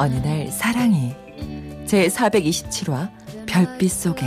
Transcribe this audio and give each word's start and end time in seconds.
어느 0.00 0.14
날 0.14 0.48
사랑이 0.48 1.14
제 1.84 2.08
427화 2.08 3.10
별빛 3.44 3.90
속에. 3.90 4.24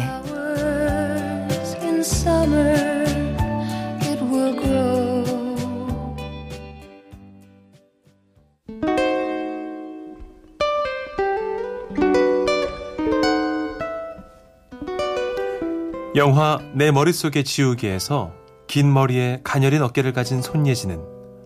영화 16.15 16.59
내 16.75 16.91
머릿속에 16.91 17.41
지우개에서 17.41 18.31
긴 18.67 18.93
머리에 18.93 19.41
가녀린 19.43 19.81
어깨를 19.81 20.13
가진 20.13 20.43
손예진은 20.43 20.99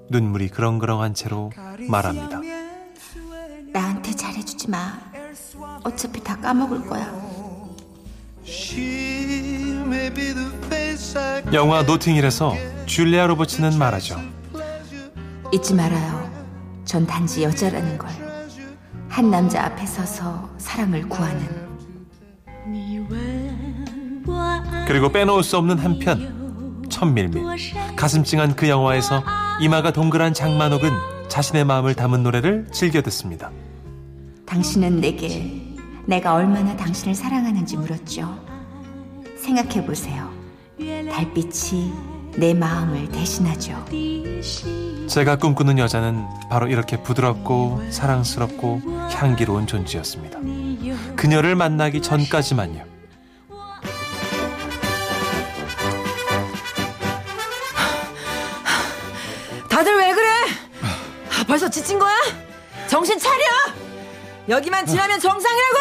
눈물이 0.09 0.49
그렁그렁한 0.49 1.13
채로 1.13 1.49
말합니다. 1.87 2.36
다 6.27 6.35
까먹을 6.41 6.85
거야. 6.85 7.09
영화 11.53 11.81
노팅힐에서 11.83 12.53
줄리아 12.85 13.27
로버츠는 13.27 13.77
말하죠. 13.77 14.19
잊지 15.53 15.73
말아요. 15.73 16.29
전 16.83 17.07
단지 17.07 17.43
여자라는 17.43 17.97
걸. 17.97 18.09
한 19.07 19.31
남자 19.31 19.63
앞에 19.67 19.85
서서 19.85 20.49
사랑을 20.57 21.07
구하는. 21.07 21.47
그리고 24.85 25.09
빼놓을 25.09 25.43
수 25.43 25.55
없는 25.55 25.79
한편 25.79 26.83
천밀밀 26.89 27.41
가슴 27.95 28.25
찡한 28.25 28.57
그 28.57 28.67
영화에서 28.67 29.23
이마가 29.61 29.91
동그란 29.93 30.33
장만옥은 30.33 30.91
자신의 31.29 31.63
마음을 31.63 31.95
담은 31.95 32.23
노래를 32.23 32.67
즐겨 32.73 33.01
듣습니다. 33.01 33.49
당신은 34.45 34.99
내게 34.99 35.66
내가 36.07 36.35
얼마나 36.35 36.75
당신을 36.77 37.13
사랑하는지 37.13 37.75
물었죠. 37.77 38.33
생각해 39.43 39.85
보세요. 39.85 40.31
달빛이 40.79 41.93
내 42.37 42.53
마음을 42.53 43.09
대신하죠. 43.09 43.85
제가 45.09 45.35
꿈꾸는 45.35 45.77
여자는 45.77 46.25
바로 46.49 46.67
이렇게 46.67 47.01
부드럽고 47.03 47.83
사랑스럽고 47.91 48.81
향기로운 49.11 49.67
존재였습니다. 49.67 50.39
그녀를 51.17 51.55
만나기 51.55 52.01
전까지만요. 52.01 52.85
다들 59.69 59.97
왜 59.97 60.13
그래? 60.13 60.27
아, 61.37 61.43
벌써 61.45 61.69
지친 61.69 61.99
거야? 61.99 62.15
정신 62.87 63.19
차려! 63.19 63.86
여기만 64.49 64.85
지나면 64.85 65.19
정상이라고! 65.19 65.79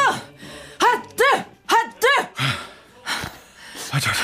핫둘! 0.80 1.44
핫둘! 1.66 2.10
아, 3.92 4.00
저, 4.00 4.10
저. 4.12 4.22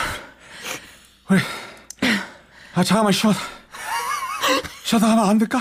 우리, 1.29 1.41
아, 2.75 2.83
잠깐만 2.83 3.13
쉬어. 3.13 3.33
쉬어다 4.85 5.11
하면 5.11 5.29
안 5.29 5.39
될까? 5.39 5.59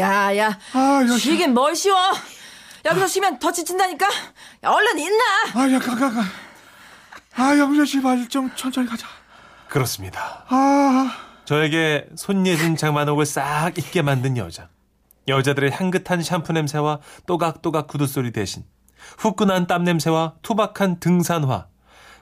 야, 0.00 0.36
야, 0.36 0.58
아, 0.72 1.00
여기. 1.08 1.18
쉬긴 1.18 1.54
뭘 1.54 1.74
쉬워! 1.76 1.96
여기서 2.84 3.06
쉬면 3.06 3.38
더 3.38 3.52
지친다니까? 3.52 4.06
야, 4.64 4.68
얼른 4.70 4.98
있나! 4.98 5.24
아, 5.54 5.70
야, 5.72 5.78
가, 5.78 5.94
가, 5.94 6.10
가. 6.10 6.24
아, 7.36 7.56
영재 7.56 7.84
씨발 7.84 8.28
좀 8.28 8.50
천천히 8.56 8.88
가자. 8.88 9.06
그렇습니다. 9.68 10.44
아, 10.48 11.16
저에게 11.44 12.06
손예진 12.16 12.76
장만옥을 12.76 13.26
싹 13.26 13.72
잊게 13.78 14.02
만든 14.02 14.36
여자. 14.36 14.68
여자들의 15.28 15.70
향긋한 15.72 16.22
샴푸 16.22 16.52
냄새와 16.52 17.00
또각또각 17.26 17.86
구두 17.86 18.06
소리 18.06 18.32
대신 18.32 18.64
후끈한 19.18 19.66
땀 19.66 19.84
냄새와 19.84 20.34
투박한 20.42 21.00
등산화. 21.00 21.68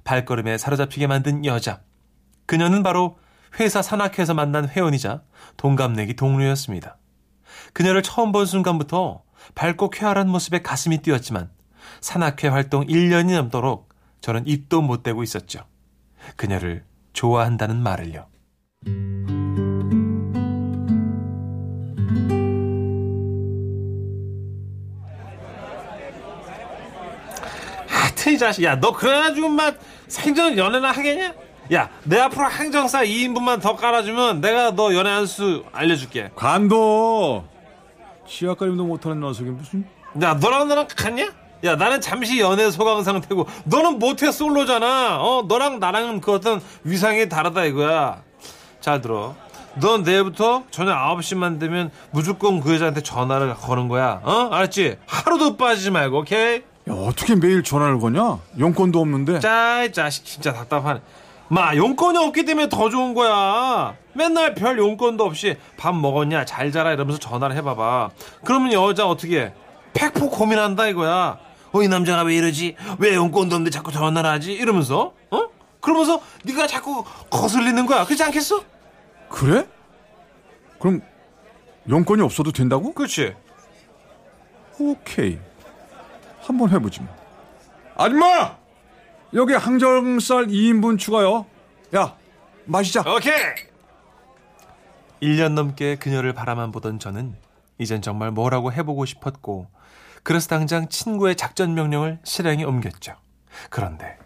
발걸음에 0.05 0.59
사로잡히게 0.59 1.07
만든 1.07 1.45
여자. 1.45 1.81
그녀는 2.47 2.83
바로 2.83 3.19
회사 3.59 3.81
산악회에서 3.81 4.35
만난 4.35 4.69
회원이자 4.69 5.23
동갑내기 5.57 6.15
동료였습니다. 6.15 6.99
그녀를 7.73 8.03
처음 8.03 8.33
본 8.33 8.47
순간부터 8.47 9.23
밝고 9.55 9.91
쾌활한 9.91 10.29
모습에 10.29 10.63
가슴이 10.63 10.99
뛰었지만 10.99 11.51
산악회 12.01 12.49
활동 12.49 12.87
1년이 12.87 13.35
넘도록 13.35 13.89
저는 14.21 14.47
입도 14.47 14.83
못 14.83 15.03
대고 15.03 15.23
있었죠. 15.23 15.67
그녀를 16.37 16.85
좋아한다는 17.13 17.83
말을요. 17.83 18.27
이 28.34 28.39
자식 28.39 28.65
야너 28.65 28.93
그래가지고 28.93 29.49
막 29.49 29.77
생전 30.09 30.59
연애나 30.59 30.91
하겠냐? 30.91 31.33
야 31.72 31.89
내 32.05 32.19
앞으로 32.21 32.45
항정사 32.47 33.05
2인분만 33.05 33.62
더 33.62 33.75
깔아주면 33.77 34.41
내가 34.41 34.72
너 34.72 34.93
연애 34.95 35.11
한 35.11 35.27
수 35.27 35.65
알려줄게 35.72 36.31
관도. 36.34 37.44
치약거림도 38.28 38.84
못하는 38.84 39.21
녀석이 39.21 39.50
무슨. 39.50 39.87
야 40.23 40.34
너랑 40.34 40.69
나랑 40.69 40.89
같냐? 40.94 41.33
야 41.65 41.77
나는 41.77 42.00
잠시 42.00 42.41
연애 42.41 42.71
소강 42.71 43.03
상태고 43.03 43.47
너는 43.65 43.99
모태 43.99 44.31
솔로잖아 44.31 45.19
어 45.23 45.44
너랑 45.49 45.81
나랑은 45.81 46.21
그 46.21 46.33
어떤 46.34 46.61
위상이 46.83 47.28
다르다 47.28 47.65
이거야 47.65 48.23
잘 48.81 49.00
들어 49.00 49.34
넌 49.81 50.03
내일부터 50.03 50.65
저녁 50.71 50.94
9시만 51.17 51.59
되면 51.59 51.91
무조건 52.11 52.61
그 52.61 52.75
여자한테 52.75 53.03
전화를 53.03 53.55
거는 53.55 53.89
거야 53.89 54.21
어 54.25 54.50
알았지? 54.53 54.99
하루도 55.06 55.56
빠지지 55.56 55.91
말고 55.91 56.19
오케이? 56.19 56.62
야, 56.89 56.93
어떻게 56.93 57.34
매일 57.34 57.62
전화를 57.62 57.99
거냐? 57.99 58.39
용건도 58.59 59.00
없는데. 59.00 59.41
짜이 59.41 59.91
자식 59.93 60.25
진짜 60.25 60.53
답답하네 60.53 61.00
마 61.49 61.77
용건이 61.77 62.19
없기 62.19 62.45
때문에 62.45 62.69
더 62.69 62.89
좋은 62.89 63.12
거야 63.15 63.95
맨날 64.15 64.55
별 64.55 64.78
용건도 64.78 65.25
없이 65.25 65.56
밥 65.77 65.94
먹었냐 65.94 66.44
잘 66.47 66.73
자라 66.73 66.93
이러면서 66.93 67.19
전화를 67.19 67.55
해봐봐 67.56 68.11
그러면 68.44 68.73
여자 68.73 69.06
어떻게 69.06 69.41
해? 69.41 69.55
팩폭 69.93 70.31
고민한다 70.33 70.87
이거야 70.89 71.39
어 71.73 71.83
이 71.83 71.89
남자가 71.89 72.23
왜 72.23 72.37
이러지 72.37 72.77
왜 72.99 73.15
용건도 73.15 73.56
없는데 73.56 73.71
자꾸 73.71 73.93
전화를 73.93 74.28
하지 74.31 74.53
이러면서 74.53 75.12
어 75.31 75.49
그러면서 75.81 76.21
네가 76.44 76.67
자꾸 76.67 77.05
거슬리는 77.31 77.84
거야 77.87 78.05
그렇지 78.05 78.23
않겠어 78.23 78.62
그래? 79.28 79.67
그럼 80.78 81.03
용건이 81.89 82.23
없어도 82.23 82.53
된다고? 82.53 82.93
그렇지 82.94 83.34
오케이. 84.78 85.39
한번 86.47 86.71
해보지 86.71 87.00
뭐. 87.00 87.15
아줌마! 87.97 88.56
여기 89.32 89.55
항정살 89.55 90.46
2인분 90.46 90.99
추가요. 90.99 91.46
야, 91.96 92.17
마시자. 92.67 93.00
오케이 93.00 93.55
1년 95.23 95.52
넘게 95.52 95.96
그녀를 95.96 96.35
바라만 96.35 96.70
보던 96.70 96.99
저는 96.99 97.35
이젠 97.79 98.02
정말 98.02 98.31
뭐라고 98.31 98.73
해보고 98.73 99.06
싶었고 99.06 99.69
그래서 100.23 100.49
당장 100.49 100.88
친구의 100.88 101.37
작전 101.37 101.75
명령을 101.75 102.19
실행에 102.25 102.64
옮겼죠 102.64 103.17
그런데 103.70 104.19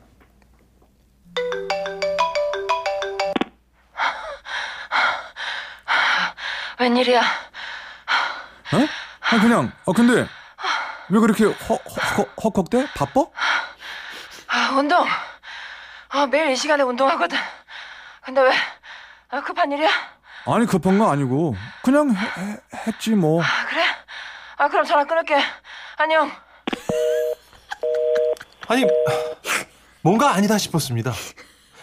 웬일이야? 6.80 7.20
어? 7.20 8.86
아, 9.20 9.40
그냥, 9.40 9.72
아, 9.84 9.92
근데, 9.92 10.26
왜 11.10 11.20
그렇게 11.20 11.44
허, 11.44 11.52
허, 11.74 12.22
허, 12.22 12.50
헉헉대? 12.50 12.86
바빠? 12.94 13.24
아, 14.48 14.70
운동. 14.76 15.06
아, 16.10 16.26
매일 16.26 16.50
이 16.50 16.56
시간에 16.56 16.82
운동하거든. 16.82 17.36
근데 18.24 18.40
왜 18.42 18.52
아, 19.30 19.40
급한 19.42 19.70
일이야? 19.72 19.88
아니, 20.46 20.66
급한 20.66 20.98
거 20.98 21.10
아니고, 21.10 21.54
그냥 21.82 22.10
해- 22.10 22.16
해- 22.42 22.58
했지, 22.86 23.10
뭐. 23.10 23.42
아, 23.42 23.66
그래? 23.68 23.82
아, 24.56 24.68
그럼 24.68 24.84
전화 24.84 25.04
끊을게. 25.04 25.36
안녕. 25.96 26.30
아니 28.68 28.84
뭔가 30.02 30.32
아니다 30.34 30.58
싶었습니다. 30.58 31.12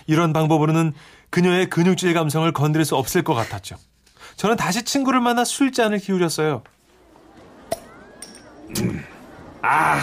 이런 0.05 0.33
방법으로는 0.33 0.93
그녀의 1.31 1.69
근육질 1.71 2.13
감성을 2.13 2.49
건드릴 2.53 2.85
수 2.85 2.95
없을 2.95 3.23
것 3.23 3.33
같았죠. 3.33 3.75
저는 4.35 4.55
다시 4.55 4.83
친구를 4.83 5.19
만나 5.19 5.43
술잔을 5.43 5.97
기울였어요. 5.97 6.63
아, 9.67 9.97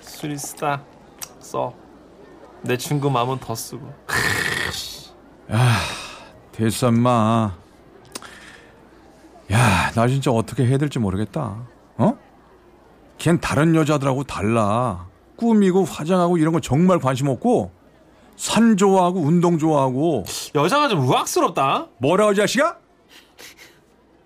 술이 0.00 0.36
쓰다. 0.36 0.82
써. 1.38 1.72
내 2.62 2.76
친구 2.76 3.08
마음은 3.08 3.38
더 3.38 3.54
쓰고. 3.54 3.92
됐어, 6.50 6.88
인마. 6.88 7.54
야, 9.52 9.90
나 9.94 10.08
진짜 10.08 10.32
어떻게 10.32 10.66
해야 10.66 10.76
될지 10.78 10.98
모르겠다. 10.98 11.64
어? 11.96 12.18
걘 13.18 13.40
다른 13.40 13.76
여자들하고 13.76 14.24
달라. 14.24 15.06
꾸미고 15.36 15.84
화장하고 15.84 16.36
이런 16.36 16.52
거 16.52 16.58
정말 16.60 16.98
관심 16.98 17.28
없고 17.28 17.70
산 18.36 18.76
좋아하고 18.76 19.20
운동 19.20 19.56
좋아하고 19.58 20.24
여자가 20.56 20.88
좀 20.88 21.06
우악스럽다. 21.08 21.86
뭐라고 21.98 22.32
이 22.32 22.34
자식아? 22.34 22.76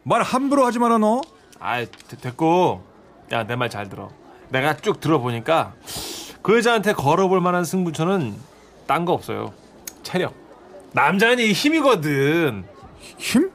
말 0.04 0.22
함부로 0.22 0.64
하지 0.64 0.78
마라 0.78 0.96
너. 0.98 1.20
아이, 1.60 1.86
되- 1.90 2.16
됐고. 2.16 2.82
야, 3.32 3.46
내 3.46 3.54
말 3.56 3.68
잘 3.68 3.88
들어. 3.90 4.08
내가 4.52 4.76
쭉 4.76 5.00
들어보니까 5.00 5.72
그 6.42 6.56
여자한테 6.58 6.92
걸어볼 6.92 7.40
만한 7.40 7.64
승부처는 7.64 8.34
딴 8.86 9.04
거 9.04 9.12
없어요. 9.12 9.52
체력. 10.02 10.34
남자는 10.92 11.38
이 11.38 11.52
힘이거든. 11.52 12.64
힘? 13.16 13.50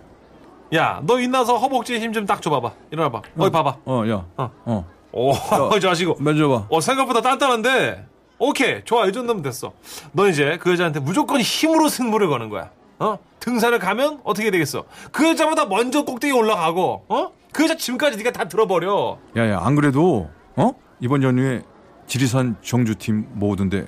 야, 0.74 1.02
너 1.04 1.20
인나서 1.20 1.58
허벅지에 1.58 2.00
힘 2.00 2.14
좀 2.14 2.26
딱 2.26 2.42
줘봐봐. 2.42 2.72
일어나봐. 2.92 3.22
어디 3.38 3.52
봐봐. 3.52 3.78
어, 3.86 4.04
야. 4.10 4.26
어. 4.38 4.52
어. 4.66 4.86
오, 5.12 5.80
좋아하시고. 5.80 6.16
만져봐. 6.20 6.66
어, 6.70 6.82
생각보다 6.82 7.22
단단한데. 7.22 8.06
오케이, 8.40 8.84
좋아. 8.84 9.06
이 9.06 9.14
정도면 9.14 9.44
됐어. 9.44 9.74
너 10.14 10.28
이제 10.28 10.58
그 10.62 10.72
여자한테 10.72 11.00
무조건 11.00 11.42
힘으로 11.42 11.90
승부를 11.90 12.28
거는 12.28 12.50
거야. 12.50 12.72
어? 13.00 13.18
등산을 13.40 13.80
가면 13.80 14.22
어떻게 14.24 14.50
되겠어? 14.52 14.86
그 15.12 15.28
여자보다 15.30 15.66
먼저 15.66 16.04
꼭대기 16.04 16.34
올라가고, 16.34 17.06
어? 17.08 17.32
그 17.54 17.64
여자 17.64 17.76
짐까지 17.76 18.18
네가 18.18 18.32
다 18.32 18.48
들어버려. 18.48 19.18
야, 19.38 19.50
야, 19.52 19.60
안 19.64 19.76
그래도 19.76 20.30
어? 20.56 20.72
이번 21.00 21.24
연휴에 21.24 21.62
지리산 22.08 22.58
정주팀 22.62 23.28
모으던데 23.34 23.86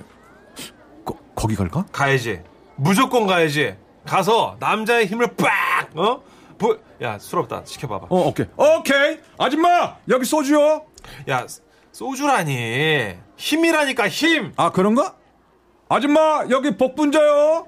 거, 1.04 1.16
거기 1.34 1.54
갈까? 1.56 1.86
가야지. 1.92 2.42
무조건 2.76 3.26
가야지. 3.26 3.76
가서 4.06 4.56
남자의 4.60 5.06
힘을 5.06 5.34
빡! 5.36 5.90
어? 5.96 6.22
보, 6.58 6.76
야, 7.02 7.18
술 7.18 7.38
없다. 7.40 7.62
시켜봐봐. 7.64 8.06
어, 8.10 8.28
오케이. 8.28 8.46
오케이. 8.56 9.18
아줌마, 9.38 9.96
여기 10.08 10.24
소주요. 10.24 10.84
야, 11.28 11.46
소주라니. 11.92 13.14
힘이라니까, 13.36 14.08
힘! 14.08 14.52
아, 14.56 14.70
그런가? 14.70 15.16
아줌마, 15.88 16.44
여기 16.50 16.76
복분자요. 16.76 17.66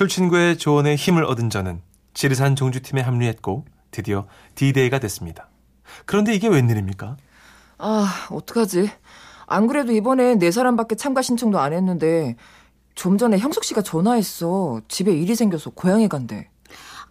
술친구의 0.00 0.56
조언에 0.56 0.94
힘을 0.96 1.24
얻은 1.24 1.50
저는 1.50 1.82
지리산 2.14 2.56
종주팀에 2.56 3.02
합류했고 3.02 3.66
드디어 3.90 4.26
D-Day가 4.54 4.98
됐습니다. 4.98 5.50
그런데 6.06 6.32
이게 6.32 6.48
웬일입니까? 6.48 7.18
아, 7.76 8.26
어떡하지? 8.30 8.90
안 9.46 9.66
그래도 9.66 9.92
이번에 9.92 10.36
네 10.36 10.50
사람밖에 10.50 10.94
참가 10.94 11.20
신청도 11.20 11.58
안 11.58 11.74
했는데 11.74 12.36
좀 12.94 13.18
전에 13.18 13.36
형숙 13.36 13.62
씨가 13.62 13.82
전화했어. 13.82 14.80
집에 14.88 15.12
일이 15.12 15.34
생겨서 15.34 15.68
고향에 15.68 16.08
간대. 16.08 16.48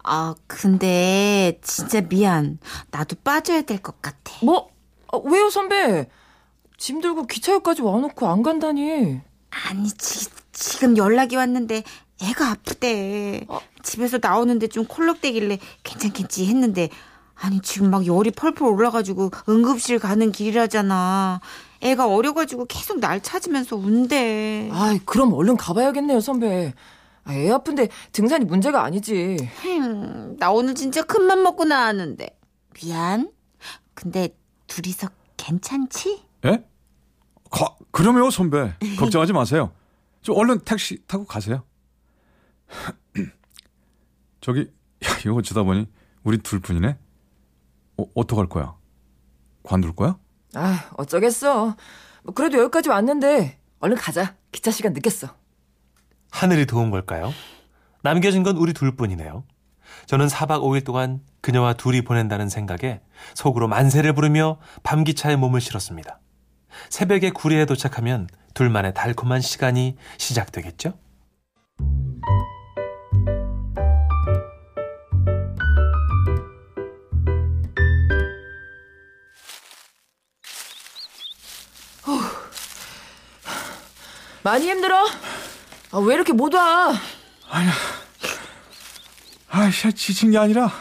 아, 0.02 0.34
근데 0.48 1.60
진짜 1.62 2.00
미안. 2.00 2.58
나도 2.90 3.14
빠져야 3.22 3.62
될 3.62 3.78
것 3.82 4.02
같아. 4.02 4.32
뭐? 4.42 4.68
아, 5.12 5.20
왜요, 5.24 5.48
선배? 5.48 6.08
짐 6.76 7.00
들고 7.00 7.28
기차역까지 7.28 7.82
와놓고 7.82 8.26
안 8.26 8.42
간다니. 8.42 9.20
아니, 9.68 9.88
지, 9.92 10.28
지금 10.50 10.96
연락이 10.96 11.36
왔는데 11.36 11.84
애가 12.22 12.50
아프대. 12.50 13.46
집에서 13.82 14.18
나오는데 14.20 14.68
좀 14.68 14.84
콜록대길래 14.86 15.58
괜찮겠지 15.82 16.46
했는데 16.46 16.88
아니 17.34 17.60
지금 17.60 17.90
막 17.90 18.06
열이 18.06 18.30
펄펄 18.32 18.66
올라가지고 18.68 19.30
응급실 19.48 19.98
가는 19.98 20.30
길이라잖아. 20.30 21.40
애가 21.80 22.06
어려가지고 22.08 22.66
계속 22.66 23.00
날 23.00 23.22
찾으면서 23.22 23.76
운대. 23.76 24.68
아이, 24.72 24.98
그럼 25.06 25.32
얼른 25.32 25.56
가봐야겠네요, 25.56 26.20
선배. 26.20 26.74
아, 27.24 27.34
애 27.34 27.50
아픈데 27.50 27.88
등산이 28.12 28.44
문제가 28.44 28.84
아니지. 28.84 29.36
흠, 29.62 30.36
나 30.38 30.50
오늘 30.50 30.74
진짜 30.74 31.02
큰맘 31.02 31.42
먹고 31.42 31.64
나왔는데. 31.64 32.38
미안. 32.74 33.30
근데 33.94 34.36
둘이서 34.66 35.08
괜찮지? 35.38 36.22
예? 36.44 36.64
가, 37.50 37.76
그럼요, 37.90 38.30
선배. 38.30 38.74
걱정하지 38.98 39.32
마세요. 39.32 39.72
저 40.22 40.34
얼른 40.34 40.60
택시 40.60 40.98
타고 41.06 41.24
가세요. 41.24 41.62
저기, 44.40 44.70
야, 45.04 45.08
이거 45.24 45.34
어쩌다 45.34 45.62
보니 45.62 45.86
우리 46.22 46.38
둘 46.38 46.60
뿐이네. 46.60 46.96
어, 47.98 48.04
어떡할 48.14 48.48
거야? 48.48 48.74
관둘 49.62 49.94
거야? 49.94 50.18
아, 50.54 50.90
어쩌겠어. 50.96 51.76
뭐 52.24 52.34
그래도 52.34 52.58
여기까지 52.58 52.88
왔는데 52.88 53.58
얼른 53.80 53.96
가자. 53.96 54.36
기차 54.52 54.70
시간 54.70 54.92
늦겠어. 54.92 55.34
하늘이 56.30 56.66
도운 56.66 56.90
걸까요? 56.90 57.32
남겨진 58.02 58.42
건 58.42 58.56
우리 58.56 58.72
둘뿐이네요. 58.72 59.44
저는 60.06 60.26
4박 60.28 60.60
5일 60.60 60.84
동안 60.84 61.20
그녀와 61.40 61.74
둘이 61.74 62.02
보낸다는 62.02 62.48
생각에 62.48 63.00
속으로 63.34 63.68
만세를 63.68 64.14
부르며 64.14 64.58
밤기차에 64.82 65.36
몸을 65.36 65.60
실었습니다. 65.60 66.20
새벽에 66.88 67.30
구리에 67.30 67.64
도착하면 67.66 68.28
둘만의 68.54 68.94
달콤한 68.94 69.40
시간이 69.40 69.96
시작되겠죠? 70.18 70.94
많이 84.50 84.68
힘들어? 84.68 85.06
아, 85.92 85.98
왜 85.98 86.14
이렇게 86.14 86.32
못 86.32 86.52
와? 86.54 86.92
아이씨, 89.48 89.92
지친 89.92 90.32
게 90.32 90.38
아니라. 90.38 90.72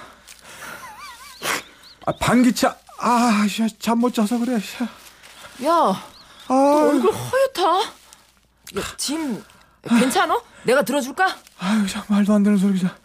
아, 2.08 2.12
반기차. 2.20 2.76
아, 2.98 3.46
씨, 3.48 3.68
잠못 3.78 4.16
자서 4.16 4.40
그래. 4.40 4.60
씨. 4.60 4.76
야, 5.66 5.72
아, 6.48 6.54
얼굴 6.54 7.14
허옇다. 7.14 7.92
야, 8.80 8.84
짐 8.98 9.44
괜찮어? 9.88 10.42
내가 10.64 10.82
들어줄까? 10.82 11.38
아유, 11.60 11.88
참 11.88 12.02
말도 12.08 12.34
안 12.34 12.42
되는 12.42 12.58
소리 12.58 12.80
자. 12.80 12.96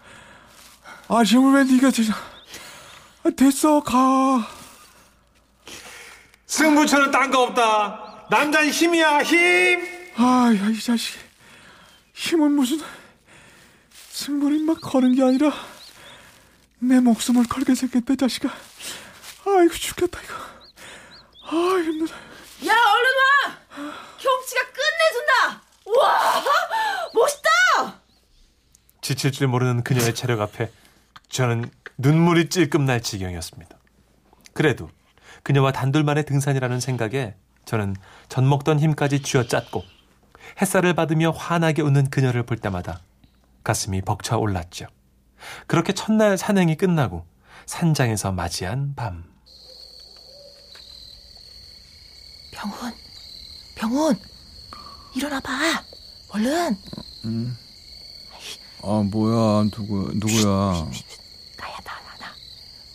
아, 1.09 1.23
지금 1.25 1.55
왜 1.55 1.65
네가 1.65 1.91
진짜. 1.91 2.15
아, 3.23 3.29
됐어, 3.37 3.83
가. 3.83 4.49
승부처는 6.47 7.11
딴 7.11 7.31
거 7.31 7.43
없다. 7.43 8.27
남자는 8.31 8.71
힘이야, 8.71 9.23
힘! 9.25 9.94
아, 10.17 10.53
야, 10.57 10.69
이 10.71 10.81
자식. 10.81 11.19
힘은 12.15 12.53
무슨 12.53 12.81
승부를 13.93 14.61
막 14.65 14.81
거는 14.81 15.15
게 15.15 15.23
아니라 15.23 15.53
내 16.79 17.01
목숨을 17.01 17.45
걸게 17.49 17.75
생겼다, 17.75 18.15
자식아. 18.17 18.49
아이고, 19.47 19.75
죽겠다, 19.75 20.21
이거. 20.23 20.35
아, 21.47 21.81
힘들어. 21.81 22.17
야, 22.67 22.73
얼른 22.73 23.11
와! 23.21 23.59
형치가 24.19 24.61
끝내준다! 24.73 25.63
와, 26.01 26.43
멋있다! 27.15 28.01
지칠 29.03 29.33
줄 29.33 29.49
모르는 29.49 29.83
그녀의 29.83 30.15
체력 30.15 30.41
앞에 30.41 30.71
저는 31.29 31.71
눈물이 31.99 32.49
찔끔 32.49 32.87
날 32.87 33.03
지경이었습니다. 33.03 33.77
그래도 34.55 34.89
그녀와 35.43 35.73
단둘만의 35.73 36.25
등산이라는 36.25 36.81
생각에 36.81 37.35
저는 37.67 37.97
젖 38.29 38.43
먹던 38.43 38.81
힘까지 38.81 39.21
쥐어짰고 39.21 39.85
햇살을 40.61 40.95
받으며 40.95 41.31
환하게 41.31 41.83
웃는 41.83 42.11
그녀를 42.11 42.45
볼 42.45 42.59
때마다 42.59 43.01
가슴이 43.65 44.03
벅차 44.03 44.37
올랐죠. 44.37 44.87
그렇게 45.67 45.93
첫날 45.93 46.39
산행이 46.39 46.77
끝나고 46.77 47.27
산장에서 47.67 48.33
맞이한 48.33 48.95
밤. 48.95 49.25
병훈, 52.53 52.93
병훈, 53.75 54.19
일어나봐. 55.15 55.51
얼른. 56.31 56.79
아, 58.83 59.03
뭐야, 59.11 59.69
누구, 59.73 60.11
누구야. 60.15 60.45
나야, 60.45 61.77
나, 61.85 61.93
나, 62.03 62.17
나. 62.21 62.35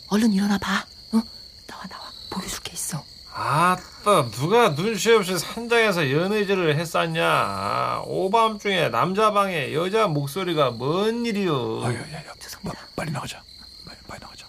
얼른 0.08 0.32
일어나봐. 0.32 0.86
어? 1.12 1.22
나와, 1.66 1.84
나와. 1.88 2.10
보여줄 2.30 2.60
게 2.60 2.72
있어. 2.72 3.04
아 3.32 3.76
따 4.04 4.30
누가 4.30 4.74
눈치 4.74 5.12
없이 5.12 5.38
산장에서 5.38 6.10
연애질을 6.10 6.76
했었냐 6.78 8.02
오밤중에 8.06 8.88
남자 8.88 9.32
방에 9.32 9.74
여자 9.74 10.06
목소리가 10.06 10.70
뭔 10.70 11.26
일이요 11.26 11.82
야, 11.84 11.88
야, 11.88 11.98
야, 11.98 12.32
빠, 12.64 12.72
빨리 12.96 13.10
나가자. 13.10 13.42
빨리, 13.86 13.98
빨리 14.08 14.20
나가자. 14.20 14.46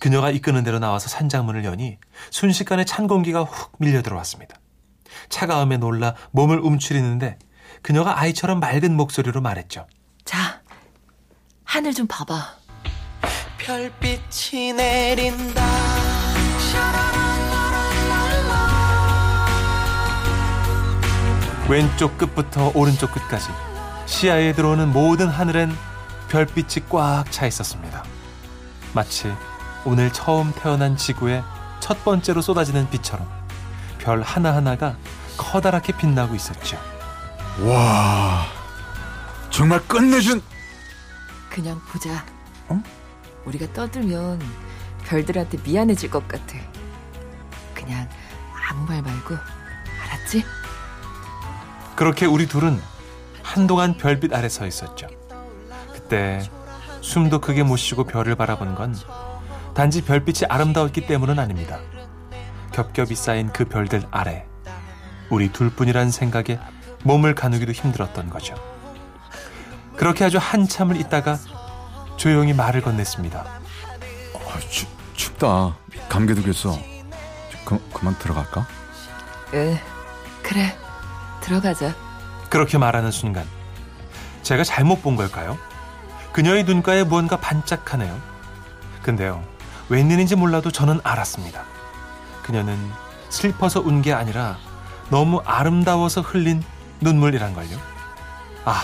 그녀가 0.00 0.30
이끄는 0.30 0.64
대로 0.64 0.78
나와서 0.78 1.08
산장문을 1.08 1.64
여니 1.64 1.98
순식간에 2.30 2.84
찬 2.84 3.06
공기가 3.06 3.42
훅 3.42 3.72
밀려 3.78 4.02
들어왔습니다 4.02 4.56
차가움에 5.28 5.76
놀라 5.78 6.14
몸을 6.32 6.58
움츠리는데 6.58 7.38
그녀가 7.82 8.20
아이처럼 8.20 8.60
맑은 8.60 8.96
목소리로 8.96 9.40
말했죠. 9.40 9.86
자, 10.24 10.62
하늘 11.64 11.92
좀 11.92 12.06
봐봐. 12.06 12.56
별빛이 13.58 14.72
내린다 14.74 15.62
왼쪽 21.68 22.18
끝부터 22.18 22.70
오른쪽 22.74 23.12
끝까지 23.12 23.48
시야에 24.06 24.52
들어오는 24.52 24.92
모든 24.92 25.28
하늘엔 25.28 25.74
별빛이 26.28 26.86
꽉 26.90 27.24
차 27.30 27.46
있었습니다. 27.46 28.04
마치 28.92 29.32
오늘 29.84 30.12
처음 30.12 30.52
태어난 30.52 30.96
지구에 30.96 31.42
첫 31.80 32.04
번째로 32.04 32.42
쏟아지는 32.42 32.88
빛처럼 32.90 33.26
별 33.98 34.22
하나하나가 34.22 34.96
커다랗게 35.36 35.96
빛나고 35.96 36.34
있었죠. 36.34 36.78
와, 37.62 38.44
정말 39.50 39.80
끝내준. 39.86 40.42
그냥 41.48 41.80
보자. 41.88 42.24
어? 42.68 42.82
우리가 43.46 43.72
떠들면 43.72 44.40
별들한테 45.06 45.58
미안해질 45.64 46.10
것 46.10 46.26
같아. 46.28 46.56
그냥 47.74 48.08
아무 48.70 48.84
말 48.86 49.00
말고 49.02 49.36
알았지? 50.02 50.44
그렇게 51.96 52.26
우리 52.26 52.46
둘은 52.46 52.80
한동안 53.42 53.96
별빛 53.96 54.32
아래 54.34 54.48
서 54.48 54.66
있었죠. 54.66 55.06
그때 55.92 56.42
숨도 57.00 57.40
크게 57.40 57.62
못 57.62 57.76
쉬고 57.76 58.04
별을 58.04 58.34
바라본 58.34 58.74
건 58.74 58.96
단지 59.74 60.02
별빛이 60.02 60.46
아름다웠기 60.48 61.06
때문은 61.06 61.38
아닙니다. 61.38 61.78
겹겹이 62.72 63.14
쌓인 63.14 63.52
그 63.52 63.64
별들 63.64 64.02
아래 64.10 64.46
우리 65.30 65.52
둘뿐이란 65.52 66.10
생각에 66.10 66.58
몸을 67.04 67.34
가누기도 67.34 67.72
힘들었던 67.72 68.30
거죠. 68.30 68.54
그렇게 69.96 70.24
아주 70.24 70.38
한참을 70.38 70.96
있다가 70.96 71.38
조용히 72.16 72.52
말을 72.52 72.82
건넸습니다. 72.82 73.36
아, 73.36 74.58
추, 74.70 74.86
춥다. 75.14 75.76
감기 76.08 76.34
도겠어. 76.34 76.78
그, 77.64 77.78
그만 77.92 78.18
들어갈까? 78.18 78.66
응, 79.54 79.78
그래. 80.42 80.76
들어가자. 81.44 81.94
그렇게 82.48 82.78
말하는 82.78 83.10
순간 83.10 83.44
제가 84.42 84.64
잘못 84.64 85.02
본 85.02 85.16
걸까요? 85.16 85.58
그녀의 86.32 86.64
눈가에 86.64 87.04
무언가 87.04 87.36
반짝하네요. 87.38 88.18
근데요, 89.02 89.44
웬일인지 89.88 90.36
몰라도 90.36 90.70
저는 90.70 91.00
알았습니다. 91.04 91.62
그녀는 92.42 92.78
슬퍼서 93.28 93.80
운 93.80 94.02
게 94.02 94.12
아니라 94.12 94.56
너무 95.10 95.40
아름다워서 95.44 96.20
흘린 96.22 96.62
눈물이란 97.00 97.54
걸요. 97.54 97.78
아, 98.64 98.82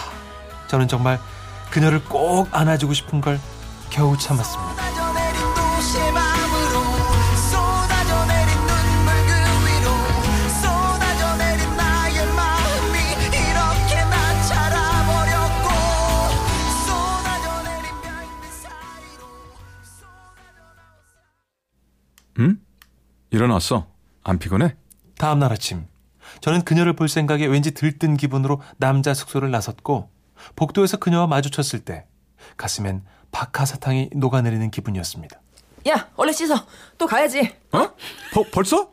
저는 0.66 0.88
정말 0.88 1.18
그녀를 1.70 2.04
꼭 2.04 2.48
안아주고 2.52 2.92
싶은 2.94 3.20
걸 3.20 3.40
겨우 3.90 4.16
참았습니다. 4.18 4.99
일어났어. 23.44 23.86
안 24.22 24.38
피곤해? 24.38 24.76
다음 25.16 25.38
날 25.38 25.50
아침, 25.52 25.86
저는 26.42 26.62
그녀를 26.62 26.94
볼 26.94 27.08
생각에 27.08 27.46
왠지 27.46 27.72
들뜬 27.72 28.16
기분으로 28.18 28.60
남자 28.76 29.14
숙소를 29.14 29.50
나섰고 29.50 30.10
복도에서 30.56 30.98
그녀와 30.98 31.26
마주쳤을 31.26 31.80
때 31.80 32.04
가슴엔 32.58 33.02
박하사탕이 33.32 34.10
녹아내리는 34.14 34.70
기분이었습니다. 34.70 35.40
야, 35.88 36.08
얼른 36.16 36.32
씻어. 36.34 36.54
또 36.98 37.06
가야지. 37.06 37.54
어? 37.72 37.90
버, 38.34 38.44
벌써? 38.52 38.92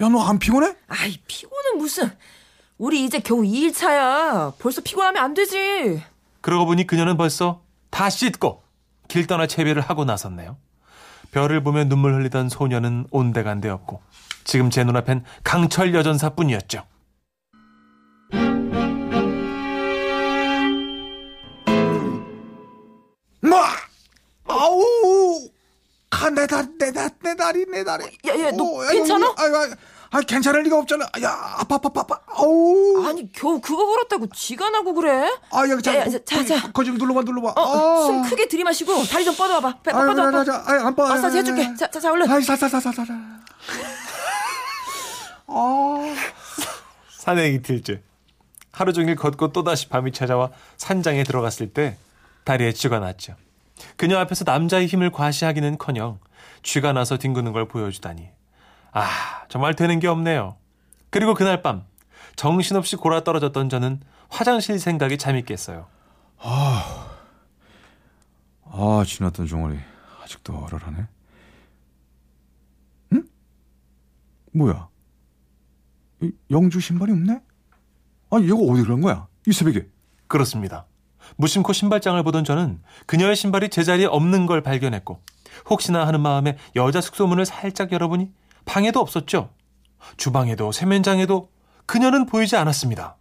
야, 0.00 0.08
너 0.08 0.20
안 0.22 0.38
피곤해? 0.40 0.74
아이, 0.88 1.16
피곤은 1.28 1.78
무슨. 1.78 2.10
우리 2.78 3.04
이제 3.04 3.20
겨우 3.20 3.42
2일차야. 3.42 4.54
벌써 4.58 4.80
피곤하면 4.80 5.22
안 5.22 5.34
되지. 5.34 6.02
그러고 6.40 6.66
보니 6.66 6.86
그녀는 6.86 7.16
벌써 7.16 7.62
다 7.90 8.10
씻고 8.10 8.62
길 9.08 9.26
떠나 9.26 9.46
채비를 9.46 9.82
하고 9.82 10.04
나섰네요. 10.04 10.56
별을 11.30 11.62
보며 11.62 11.84
눈물 11.84 12.14
흘리던 12.14 12.48
소녀는 12.48 13.06
온데간데 13.10 13.68
없고 13.68 14.00
지금 14.44 14.70
제 14.70 14.84
눈앞엔 14.84 15.24
강철 15.44 15.94
여전사뿐이었죠. 15.94 16.84
뭐? 23.40 23.58
아우! 24.46 25.48
아, 26.10 26.30
내 26.30 26.46
다리, 26.46 26.66
내 26.78 26.92
다리, 26.92 27.14
내 27.22 27.36
다리, 27.36 27.66
내 27.66 27.84
다리. 27.84 28.04
야, 28.26 28.46
야, 28.46 28.50
너 28.52 28.64
어, 28.64 28.86
야, 28.86 28.90
괜찮아? 28.90 29.26
아, 29.26 29.42
아, 29.42 29.76
아, 30.10 30.20
괜찮을 30.22 30.62
리가 30.62 30.78
없잖아. 30.78 31.04
야, 31.22 31.56
아파, 31.58 31.74
아파, 31.74 31.88
아파, 31.88 32.00
아파. 32.00 32.20
아우. 32.34 33.04
아니, 33.06 33.30
겨우 33.32 33.60
그거 33.60 33.86
걸었다고 33.86 34.28
쥐가 34.34 34.70
나고 34.70 34.94
그래? 34.94 35.30
아, 35.50 35.68
여기 35.68 35.82
자, 35.82 35.94
야, 35.94 36.00
야, 36.00 36.06
자, 36.24 36.44
자. 36.44 36.72
거기 36.72 36.90
눌러봐, 36.90 37.22
눌러봐. 37.22 37.48
어, 37.50 37.52
아. 37.60 38.06
숨 38.06 38.22
크게 38.22 38.48
들이마시고 38.48 39.04
다리 39.04 39.24
좀 39.24 39.34
뻗어봐봐. 39.36 39.80
배, 39.82 39.90
아유, 39.90 40.06
뻗어, 40.06 40.14
자, 40.14 40.30
뻗어. 40.30 40.44
자, 40.44 40.52
자, 40.52 40.72
아유, 40.72 40.80
안 40.86 40.94
뻗어. 40.94 41.08
마사지 41.10 41.38
해줄게. 41.38 41.66
아유, 41.66 41.76
자, 41.76 41.90
자, 41.90 42.00
자, 42.00 42.10
얼른. 42.10 42.30
아이, 42.30 42.42
사사사사사. 42.42 43.04
아. 45.48 46.14
산행 47.10 47.54
이틀째. 47.54 48.02
하루 48.72 48.92
종일 48.92 49.16
걷고 49.16 49.52
또다시 49.52 49.88
밤이 49.88 50.12
찾아와 50.12 50.50
산장에 50.76 51.24
들어갔을 51.24 51.72
때 51.72 51.96
다리에 52.44 52.72
쥐가 52.72 52.98
났죠. 53.00 53.34
그녀 53.96 54.18
앞에서 54.18 54.44
남자의 54.44 54.86
힘을 54.86 55.10
과시하기는커녕 55.10 56.18
쥐가 56.62 56.92
나서 56.92 57.18
뒹구는 57.18 57.52
걸 57.52 57.68
보여주다니. 57.68 58.37
아, 58.98 59.46
정말 59.48 59.74
되는 59.74 60.00
게 60.00 60.08
없네요. 60.08 60.56
그리고 61.10 61.34
그날 61.34 61.62
밤 61.62 61.84
정신없이 62.36 62.96
골아 62.96 63.22
떨어졌던 63.22 63.68
저는 63.68 64.00
화장실 64.28 64.78
생각이 64.78 65.18
잠이 65.18 65.44
깼어요. 65.44 65.86
아, 66.40 67.14
지났던 69.06 69.46
종아리 69.46 69.78
아직도 70.22 70.56
얼얼하네. 70.56 71.06
응? 73.14 73.24
뭐야? 74.52 74.88
이 76.22 76.32
영주 76.50 76.80
신발이 76.80 77.12
없네? 77.12 77.40
아니, 78.30 78.44
얘가 78.44 78.56
어디 78.56 78.82
간 78.84 79.00
거야? 79.00 79.26
이 79.46 79.52
새벽에. 79.52 79.88
그렇습니다. 80.26 80.86
무심코 81.36 81.72
신발장을 81.72 82.20
보던 82.22 82.44
저는 82.44 82.82
그녀의 83.06 83.36
신발이 83.36 83.68
제자리에 83.70 84.06
없는 84.06 84.46
걸 84.46 84.62
발견했고 84.62 85.20
혹시나 85.70 86.06
하는 86.06 86.20
마음에 86.20 86.56
여자 86.74 87.00
숙소문을 87.00 87.46
살짝 87.46 87.92
열어보니 87.92 88.32
방에도 88.64 89.00
없었죠. 89.00 89.50
주방에도 90.16 90.72
세면장에도 90.72 91.50
그녀는 91.86 92.26
보이지 92.26 92.56
않았습니다. 92.56 93.16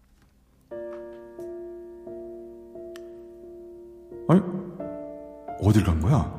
아니, 4.29 4.41
어딜 5.62 5.84
간 5.84 6.00
거야? 6.01 6.32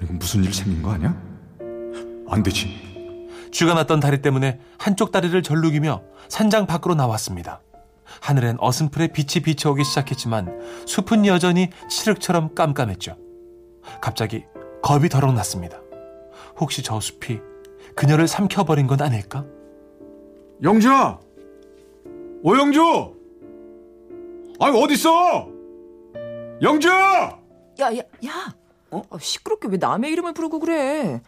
아니, 0.00 0.10
무슨 0.12 0.44
일 0.44 0.52
생긴 0.52 0.82
거 0.82 0.90
아니야? 0.90 1.16
안 2.28 2.42
되지. 2.42 2.88
쥐가 3.52 3.74
났던 3.74 4.00
다리 4.00 4.20
때문에 4.20 4.60
한쪽 4.78 5.12
다리를 5.12 5.40
절룩이며 5.42 6.02
산장 6.28 6.66
밖으로 6.66 6.94
나왔습니다. 6.94 7.62
하늘엔 8.20 8.56
어슴풀에 8.58 9.08
빛이 9.08 9.42
비쳐오기 9.42 9.84
시작했지만 9.84 10.58
숲은 10.86 11.26
여전히 11.26 11.70
칠흑처럼 11.88 12.54
깜깜했죠. 12.54 13.16
갑자기 14.00 14.44
겁이 14.82 15.08
더럭 15.08 15.34
났습니다. 15.34 15.78
혹시 16.58 16.82
저 16.82 17.00
숲이 17.00 17.40
그녀를 17.98 18.28
삼켜버린 18.28 18.86
건 18.86 19.02
아닐까? 19.02 19.44
영주야! 20.62 21.18
오, 22.44 22.56
영주! 22.56 22.80
아니, 24.60 24.80
어딨어? 24.80 25.48
영주야! 26.62 27.40
야, 27.80 27.96
야, 27.96 28.00
야. 28.24 28.54
어? 28.92 29.02
시끄럽게 29.18 29.66
왜 29.66 29.78
남의 29.78 30.12
이름을 30.12 30.32
부르고 30.32 30.60
그래? 30.60 31.20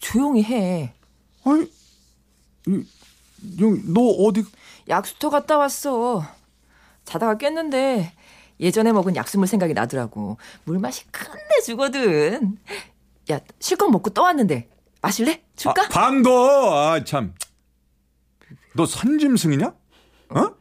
조용히 0.00 0.42
해. 0.42 0.92
아니, 1.44 1.62
이, 2.66 2.84
영, 3.58 3.78
너 3.94 4.02
어디, 4.02 4.44
약수터 4.86 5.30
갔다 5.30 5.56
왔어. 5.56 6.22
자다가 7.06 7.38
깼는데 7.38 8.12
예전에 8.60 8.92
먹은 8.92 9.16
약수물 9.16 9.46
생각이 9.46 9.72
나더라고. 9.72 10.36
물 10.64 10.78
맛이 10.78 11.06
끝내주거든. 11.10 12.58
야, 13.30 13.40
실컷 13.60 13.88
먹고 13.88 14.10
떠왔는데 14.10 14.68
마실래? 15.00 15.44
줄까? 15.56 15.82
아, 15.84 15.88
반도! 15.88 16.74
아, 16.74 17.02
참. 17.04 17.34
너 18.74 18.84
선짐승이냐? 18.86 19.66
어? 20.30 20.40
야, 20.40 20.54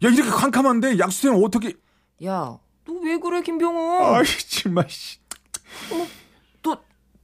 이렇게 0.00 0.22
캄캄한데 0.30 0.98
약수터는 0.98 1.42
어떻게, 1.44 1.74
야, 2.24 2.58
너 2.86 2.92
왜 3.02 3.18
그래, 3.18 3.42
김병호? 3.42 4.04
아이, 4.16 4.24
정말, 4.50 4.88
씨. 4.88 5.18
너 6.62 6.76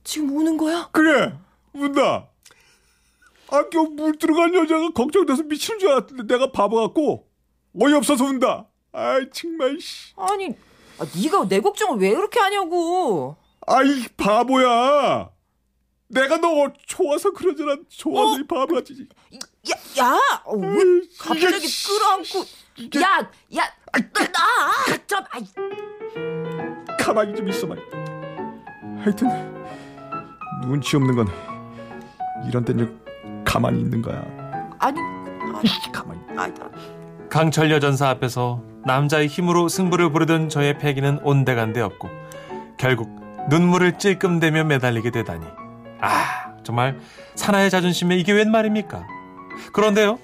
지금 0.05 0.37
우는 0.37 0.57
거야? 0.57 0.88
그래, 0.93 1.37
운다. 1.73 2.29
아껴 3.52 3.83
물 3.85 4.17
들어간 4.17 4.55
여자가 4.55 4.90
걱정돼서 4.90 5.43
미치는 5.43 5.79
줄 5.81 5.88
알았는데 5.90 6.33
내가 6.35 6.52
바보 6.52 6.76
같고, 6.76 7.29
어이없어서 7.81 8.25
운다. 8.25 8.67
아이 8.93 9.29
정말 9.33 9.79
씨. 9.81 10.12
아니, 10.17 10.49
아, 10.99 11.07
네가 11.17 11.49
내 11.49 11.61
걱정을 11.61 11.99
왜 12.00 12.14
그렇게 12.14 12.38
하냐고. 12.40 13.37
아이 13.67 14.07
바보야. 14.17 15.31
내가 16.11 16.38
너 16.38 16.73
좋아서 16.87 17.33
그러잖아. 17.33 17.76
좋아서 17.88 18.35
어? 18.35 18.38
이 18.38 18.47
바보같이. 18.47 19.07
야, 19.71 20.05
야, 20.05 20.19
어, 20.45 20.57
왜 20.57 20.67
아이, 20.69 21.00
갑자기 21.19 21.67
끌어안고. 21.87 22.45
이게- 22.76 23.00
야, 23.00 23.19
야, 23.57 23.62
나, 23.93 24.97
좀, 25.07 25.19
아이, 25.31 25.45
가만히 26.99 27.37
좀 27.37 27.49
있어 27.49 27.69
봐. 27.69 27.76
하여튼 28.99 29.29
눈치 30.62 30.97
없는 30.97 31.14
건 31.14 31.26
이런 32.49 32.64
때는 32.64 32.99
가만히 33.45 33.81
있는 33.81 34.02
거야. 34.02 34.21
아니, 34.81 34.99
가만히. 35.93 36.21
아니, 36.37 36.55
나- 36.55 36.71
강철 37.29 37.71
여전사 37.71 38.09
앞에서 38.09 38.62
남자의 38.85 39.29
힘으로 39.29 39.69
승부를 39.69 40.11
부르던 40.11 40.49
저의 40.49 40.79
패기는 40.79 41.21
온데간데 41.23 41.81
없고 41.81 42.09
결국 42.79 43.09
눈물을 43.49 43.99
찔끔대며 43.99 44.64
매달리게 44.64 45.11
되다니 45.12 45.47
아 46.00 46.54
정말 46.62 46.99
사나의 47.35 47.71
자존심에 47.71 48.16
이게 48.16 48.33
웬 48.33 48.50
말입니까 48.50 49.07
그런데요 49.73 50.19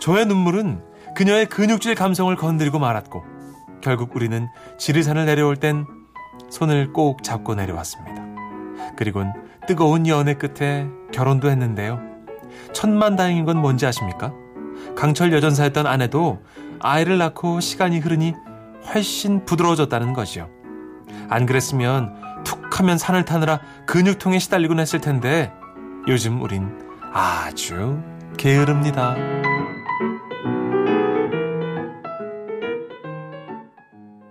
저의 0.00 0.26
눈물은 0.26 0.82
그녀의 1.14 1.46
근육질 1.46 1.94
감성을 1.94 2.34
건드리고 2.34 2.78
말았고 2.78 3.24
결국 3.82 4.14
우리는 4.16 4.48
지리산을 4.78 5.26
내려올 5.26 5.56
땐 5.56 5.86
손을 6.50 6.92
꼭 6.92 7.22
잡고 7.22 7.54
내려왔습니다 7.54 8.22
그리곤 8.96 9.32
뜨거운 9.66 10.06
연애 10.06 10.34
끝에 10.34 10.86
결혼도 11.12 11.50
했는데요 11.50 12.12
천만 12.72 13.16
다행인 13.16 13.44
건 13.44 13.58
뭔지 13.58 13.86
아십니까? 13.86 14.32
강철 14.96 15.32
여전사였던 15.32 15.86
아내도 15.86 16.42
아이를 16.80 17.18
낳고 17.18 17.60
시간이 17.60 17.98
흐르니 18.00 18.34
훨씬 18.92 19.44
부드러워졌다는 19.44 20.12
것이요. 20.12 20.48
안 21.28 21.46
그랬으면 21.46 22.14
툭 22.44 22.80
하면 22.80 22.98
산을 22.98 23.24
타느라 23.24 23.60
근육통에 23.86 24.38
시달리곤 24.38 24.80
했을 24.80 25.00
텐데 25.00 25.52
요즘 26.08 26.42
우린 26.42 26.70
아주 27.12 28.00
게으릅니다. 28.36 29.14